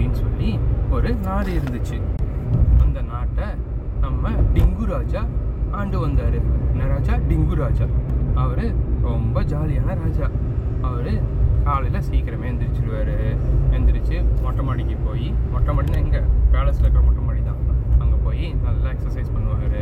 [0.00, 0.50] அப்படின்னு சொல்லி
[0.96, 1.96] ஒரு நாடு இருந்துச்சு.
[2.82, 3.46] அந்த நாட்டை
[4.04, 5.22] நம்ம டிங்கு ராஜா
[5.78, 6.36] ஆண்டு வந்தார்.
[6.70, 7.14] என்ன ராஜா?
[7.30, 7.86] டிங்கு ராஜா.
[8.42, 8.62] அவர்
[9.08, 10.26] ரொம்ப ஜாலியான ராஜா.
[10.88, 11.10] அவர்
[11.66, 13.12] காலையில் சீக்கிரமே எந்திரிச்சிருவார்.
[13.78, 16.22] எந்திரிச்சு மொட்டை மாடிக்கு போய் மொட்டை மாடினா எங்கே?
[16.54, 17.60] பேலஸில் இருக்கிற மொட்டை மாடி தான்.
[18.02, 19.80] அங்கே போய் நல்லா எக்ஸசைஸ் பண்ணுவார்.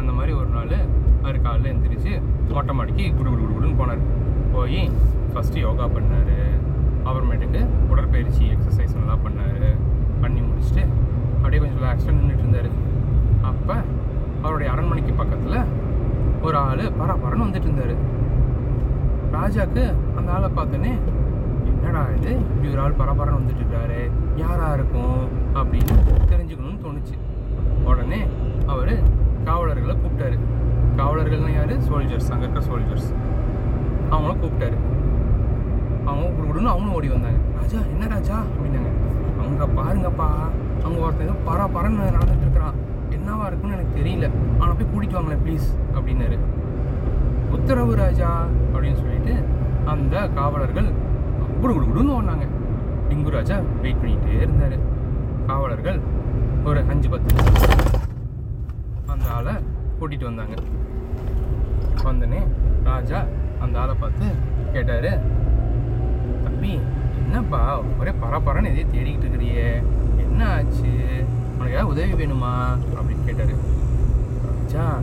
[0.00, 0.76] அந்த மாதிரி ஒரு நாள்
[1.24, 2.14] அவர் காலையில் எந்திரிச்சு
[2.56, 4.04] மொட்டை மாடிக்கு குடு குடு குடு குடுன்னு போனார்.
[4.56, 4.82] போய்
[5.34, 6.36] ஃபஸ்ட்டு யோகா பண்ணார்.
[7.08, 7.60] அப்புறமேட்டுக்கு
[7.92, 9.49] உடற்பயிற்சி எக்ஸசைஸ் நல்லா பண்ணார்.
[10.20, 10.84] பண்ணி முடிச்சுட்டு
[11.36, 12.70] அப்படியே கொஞ்சம் ரிலாக்ஸாக நின்றுட்டு இருந்தார்.
[13.42, 13.74] அப்போ
[14.42, 15.58] அவருடைய அரண்மனைக்கு பக்கத்தில்
[16.42, 17.94] ஒரு ஆள் பரபரன்னு வந்துட்டு இருந்தார்.
[19.32, 20.92] ராஜாக்கு அந்த ஆளை பார்த்தோன்னே
[21.64, 22.30] என்னடா இது?
[22.30, 24.10] இப்படி ஒரு ஆள் பரபரன்னு வந்துட்டு இருக்காரு.
[24.36, 25.28] யாராக இருக்கும்?
[25.54, 25.96] அப்படின்னு
[26.30, 27.16] தெரிஞ்சுக்கணும்னு தோணுச்சு.
[27.84, 28.20] உடனே
[28.66, 28.94] அவர்
[29.44, 30.38] காவலர்களை கூப்பிட்டாரு.
[30.96, 31.74] காவலர்கள்னா யாரு?
[31.88, 33.10] சோல்ஜர்ஸ் அங்கே இருக்கிற சோல்ஜர்ஸ்
[34.10, 34.78] அவங்கள கூப்பிட்டாரு.
[36.04, 37.38] அவங்க குடுன்னு அவங்களும் ஓடி வந்தாங்க.
[37.60, 38.36] ராஜா என்ன ராஜா?
[38.36, 38.99] அப்படின்னாங்க.
[39.50, 40.28] அங்கே பாருங்கப்பா.
[40.86, 42.76] அங்கே ஒருத்தன் பர பரன்னு நடந்துட்டு இருக்கிறான்.
[43.16, 44.26] என்னவா இருக்குன்னு எனக்கு தெரியல.
[44.60, 46.38] ஆனால் போய் கூட்டிட்டு வாங்களேன் ப்ளீஸ் அப்படின்னாரு.
[47.56, 48.28] உத்தரவு ராஜா
[48.72, 49.34] அப்படின்னு சொல்லிட்டு
[49.92, 50.88] அந்த காவலர்கள்
[51.60, 52.46] குடு குடு குடுன்னு ஓடினாங்க.
[53.08, 54.76] டிங்கு ராஜா வெயிட் பண்ணிகிட்டே இருந்தார்.
[55.50, 55.98] காவலர்கள்
[56.70, 57.34] ஒரு அஞ்சு பத்து
[59.12, 59.54] அந்த ஆளை
[59.98, 60.56] கூட்டிகிட்டு வந்தாங்க.
[62.06, 62.40] வந்தனே
[62.90, 63.18] ராஜா
[63.64, 64.26] அந்த ஆளை பார்த்து
[64.74, 65.10] கேட்டார்
[66.44, 66.72] தம்பி
[67.30, 69.82] என்னப்பா ஒரே பரபரன்னு எதையும் தேடிக்கிட்டு இருக்கிறியே.
[70.18, 70.88] என்ன ஆச்சு?
[71.54, 72.54] உனக்கு ஏதாவது உதவி வேணுமா?
[72.94, 73.52] அப்படின்னு கேட்டார்.
[74.46, 74.98] ராஜா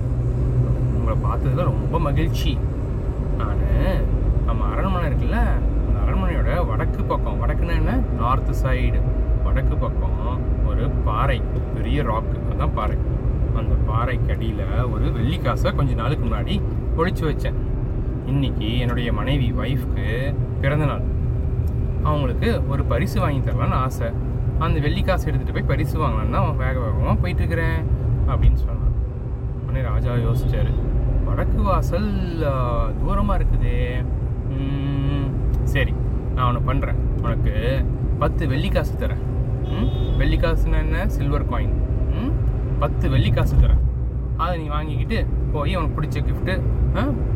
[0.97, 2.57] உங்களை பார்த்ததுல ரொம்ப மகிழ்ச்சி.
[3.37, 3.63] நான்
[4.45, 5.39] நம்ம அரண்மனை இருக்குல்ல
[5.85, 7.99] அந்த அரண்மனையோட வடக்கு பக்கம் வடக்குன்னா என்ன?
[8.21, 9.01] நார்த்து சைடு
[9.43, 11.41] வடக்கு பக்கம் ஒரு பாறை
[11.75, 12.97] பெரிய ராக்கு அதான் பாறை.
[13.55, 16.61] அந்த பாறைக்கு அடியில் ஒரு வெள்ளிக்காசை கொஞ்ச நாளுக்கு முன்னாடி
[16.97, 17.59] ஒழிச்சு வச்சேன்.
[18.25, 21.15] இன்னைக்கு என்னுடைய மனைவி ஒய்ஃப்க்கு பிறந்த நாள்.
[22.05, 24.09] அவங்களுக்கு ஒரு பரிசு வாங்கி தரலான்னு ஆசை.
[24.65, 27.79] அந்த வெள்ளிக்காசு எடுத்துகிட்டு போய் பரிசு வாங்கலான்னு தான் வேக வேகமாக போயிட்டுருக்கிறேன்
[28.31, 28.93] அப்படின்னு சொன்னான்.
[29.65, 30.73] உடனே ராஜா யோசிச்சாரு
[31.27, 32.09] வடக்கு வாசல்
[33.01, 33.77] தூரமாக இருக்குதே.
[35.73, 35.93] சரி
[36.35, 37.53] நான் ஒன்று பண்ணுறேன் உனக்கு
[38.21, 39.23] பத்து வெள்ளிக்காசு தரேன்.
[39.77, 39.89] ம்
[40.19, 40.99] வெள்ளிக்காசுன்னா என்ன?
[41.15, 41.75] சில்வர் காயின்
[42.19, 42.33] ம்
[42.83, 43.83] பத்து வெள்ளிக்காசு தரேன்.
[44.43, 45.19] அதை நீ வாங்கிக்கிட்டு
[45.53, 46.55] போய் உனக்கு பிடிச்ச கிஃப்ட்டு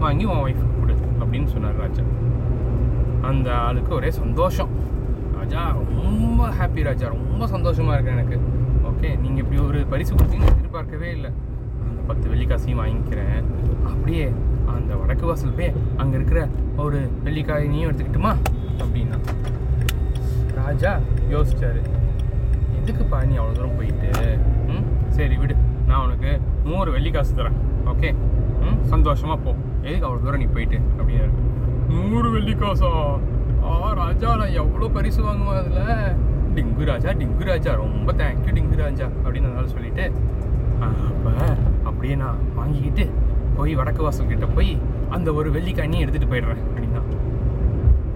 [0.03, 2.03] வாங்கி உன் ஒய்ஃபுக்கு கொடு அப்படின்னு சொன்னார் ராஜா.
[3.29, 4.71] அந்த ஆளுக்கு ஒரே சந்தோஷம்.
[5.37, 7.07] ராஜா ரொம்ப ஹாப்பி ராஜா.
[7.07, 8.37] ரொம்ப சந்தோஷமாக இருக்கு எனக்கு.
[8.89, 11.31] ஓகே நீங்கள் இப்படி ஒரு பரிசு கொடுத்தீங்கன்னு எதிர்பார்க்கவே இல்லை.
[11.85, 13.39] அந்த பத்து வெள்ளிக்காசையும் வாங்கிக்கிறேன்.
[13.91, 14.25] அப்படியே
[14.75, 16.41] அந்த வடக்கு வாசல் போய் அங்கே இருக்கிற
[16.85, 18.33] ஒரு வெள்ளிக்காயினையும் எடுத்துக்கிட்டுமா?
[18.83, 19.17] அப்படின்னா.
[20.59, 20.91] ராஜா
[21.33, 21.81] யோசிச்சாரு.
[22.79, 24.09] எதுக்குப்பா நீ அவ்வளோ தூரம் போயிட்டு?
[24.73, 24.85] ம்
[25.17, 25.55] சரி விடு.
[25.87, 26.31] நான் உனக்கு
[26.63, 27.57] நூறு வெள்ளிக்காசு தரேன்.
[27.93, 28.09] ஓகே
[28.65, 29.51] ம் சந்தோஷமாக போ.
[29.87, 30.79] எதுக்கு அவ்வளோ தூரம் நீ போயிட்டு?
[30.99, 31.33] அப்படின்னாரு.
[31.91, 32.91] நூறு வெள்ளிக்காசா?
[33.69, 36.15] ஆ ராஜா நான் எவ்வளோ பரிசு வாங்குவேன் அதில்?
[36.55, 40.05] டிங்கு ராஜா டிங்கு ராஜா ரொம்ப தேங்க்யூ டிங்கு ராஜா அப்படின்னு அதனால சொல்லிட்டு
[40.87, 41.31] அப்போ
[41.89, 43.03] அப்படியே நான் வாங்கிக்கிட்டு
[43.57, 44.71] போய் வடக்கு வாசல் கிட்ட போய்
[45.15, 47.01] அந்த ஒரு வெள்ளிக்காயினையும் எடுத்துகிட்டு போயிடுறேன் அப்படின்னா.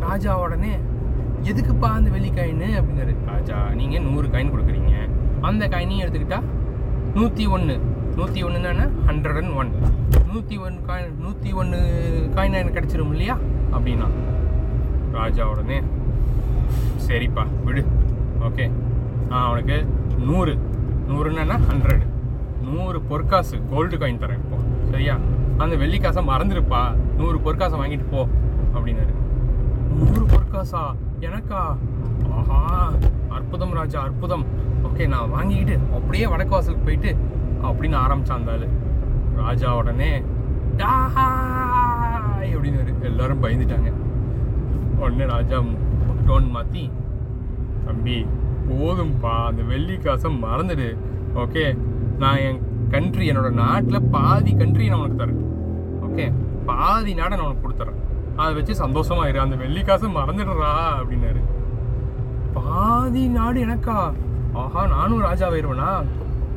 [0.05, 0.73] ராஜா உடனே
[1.51, 2.69] எதுக்குப்பா அந்த வெள்ளிக்காயின்னு?
[2.79, 3.13] அப்படின்னாரு.
[3.31, 4.93] ராஜா நீங்கள் நூறு காயின் கொடுக்குறீங்க.
[5.49, 6.39] அந்த காயினையும் எடுத்துக்கிட்டா
[7.17, 7.75] நூற்றி ஒன்று
[8.19, 9.71] நூற்றி ஒன்றுனா ஹண்ட்ரட் அண்ட் ஒன்
[10.31, 11.79] நூற்றி ஒன் காயின் நூற்றி ஒன்று
[12.35, 13.35] காயின் எனக்கு கிடச்சிரும் இல்லையா?
[13.75, 14.07] அப்படின்னா
[15.17, 15.77] ராஜா உடனே
[17.07, 17.81] சரிப்பா விடு.
[18.47, 18.65] ஓகே
[19.29, 19.77] நான் அவனுக்கு
[20.29, 20.53] நூறு.
[21.09, 22.05] நூறுன்னா ஹண்ட்ரடு
[22.67, 24.57] நூறு பொற்காசு கோல்டு காயின் தரேன் இப்போ
[24.91, 25.15] சரியா?
[25.63, 26.81] அந்த வெள்ளிக்காசை மறந்துருப்பா.
[27.19, 28.21] நூறு பொற்காசை வாங்கிட்டு போ
[28.75, 29.13] அப்படின்னாரு.
[29.99, 30.81] நூறு பொற்காசா?
[31.27, 31.61] எனக்கா?
[32.37, 32.59] ஆஹா
[33.37, 34.45] அற்புதம் ராஜா அற்புதம்.
[34.87, 37.11] ஓகே நான் வாங்கிக்கிட்டு அப்படியே வடக்கு வாசலுக்கு போயிட்டு
[37.67, 38.67] அப்படின்னு ஆரம்பித்தான் அந்த
[39.43, 40.11] ராஜா உடனே
[42.45, 43.89] டாஹாய் அப்படின்னு எல்லாரும் பயந்துட்டாங்க.
[44.99, 45.57] உடனே ராஜா
[46.27, 46.83] டோன் மாற்றி
[47.85, 48.17] தம்பி
[48.69, 50.89] போதும்ப்பா அந்த வெள்ளி காசை மறந்துடு.
[51.43, 51.65] ஓகே?
[52.17, 55.41] நான் என் கண்ட்ரி என்னோட நாட்டில் பாதி கண்ட்ரி நான் உனக்கு தரேன்.
[56.07, 56.25] ஓகே?
[56.65, 57.99] பாதி நாடை நான் உனக்கு கொடுத்துறேன்.
[58.35, 59.39] அதை வச்சு சந்தோஷமா இரு.
[59.39, 60.71] அந்த வெள்ளி காசை மறந்துடுறா
[61.01, 61.41] அப்படின்னாரு.
[62.59, 63.97] பாதி நாடு எனக்கா?
[64.53, 65.89] ஆஹா நானும் ராஜா ஆயிடுவேனா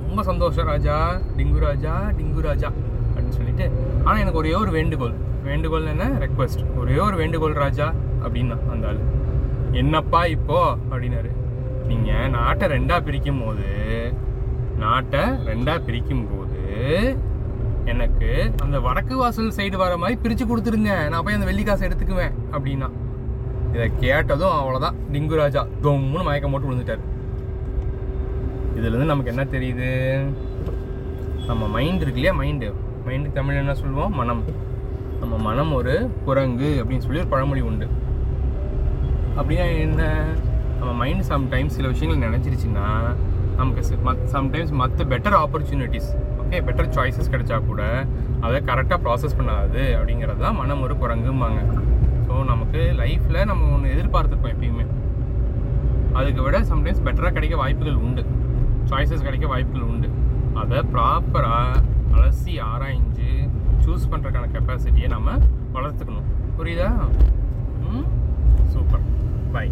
[0.08, 0.96] ரொம்ப சந்தோஷம் ராஜா.
[1.36, 2.68] டிங்கு ராஜா டிங்கு ராஜா.
[3.18, 3.66] அப்படின்னு சொல்லிட்டு
[4.04, 5.14] ஆனால் எனக்கு ஒரே ஒரு வேண்டுகோள்.
[5.44, 6.04] வேண்டுகோள் என்ன?
[6.24, 9.00] ரெக்வஸ்ட் ஒரே ஒரு வேண்டுகோள் ராஜா அப்படின்னா அந்த ஆள்.
[9.72, 10.76] என்னப்பா இப்போ?
[10.90, 11.30] அப்படின்னாரு.
[11.88, 13.68] நீங்கள் நாட்டை ரெண்டாக பிரிக்கும் போது
[14.78, 16.62] நாட்டை ரெண்டாக பிரிக்கும் போது
[17.84, 21.08] எனக்கு அந்த வடக்கு வாசல் சைடு வர மாதிரி பிரித்து கொடுத்துருங்க.
[21.08, 22.88] நான் போய் அந்த வெள்ளிக்காசை எடுத்துக்குவேன் அப்படின்னா.
[23.74, 27.04] இதை கேட்டதும் அவ்வளோதான் டிங்கு ராஜா தொம்முன்னு மயக்கம் போட்டு விழுந்துட்டார்.
[28.76, 29.88] இதுலேருந்து நமக்கு என்ன தெரியுது?
[31.46, 32.34] நம்ம மைண்ட் இருக்கு இல்லையா?
[32.42, 32.68] மைண்டு
[33.08, 34.42] மைண்டு தமிழ் என்ன சொல்லுவோம் மனம்.
[35.20, 35.94] நம்ம மனம் ஒரு
[36.26, 37.86] குரங்கு அப்படின்னு சொல்லி ஒரு பழமொழி உண்டு.
[39.38, 40.02] அப்படின்னா என்ன?
[40.78, 42.86] நம்ம மைண்ட் சம்டைம்ஸ் சில விஷயங்கள் நினச்சிருச்சுன்னா
[43.58, 43.82] நமக்கு
[44.34, 46.10] சம்டைம்ஸ் மற்ற better opportunities
[46.42, 47.82] okay better choices கிடைச்சா கூட
[48.44, 51.60] அதை கரெக்டாக ப்ராசஸ் பண்ணாது அப்படிங்கிறது தான் மனம் ஒரு குரங்கும்பாங்க.
[52.26, 54.86] ஸோ நமக்கு லைஃப்பில் நம்ம ஒன்று எதிர்பார்த்துருப்போம் எப்பயுமே.
[56.20, 58.24] அதுக்கு விட சம்டைம்ஸ் பெட்டராக கிடைக்க வாய்ப்புகள் உண்டு.
[58.90, 60.10] சாய்ஸஸ் கிடைக்க வாய்ப்புகள் உண்டு.
[60.62, 61.82] அதை ப்ராப்பராக
[62.12, 63.48] அலசி ஆராய்ஞ்சு
[63.84, 65.38] சூஸ் பண்ணுறக்கான கெப்பாசிட்டியை நம்ம
[65.74, 66.28] வளர்த்துக்கணும்.
[66.58, 66.90] புரியுதா?
[67.92, 68.04] ம்?
[68.64, 69.00] Super
[69.52, 69.70] by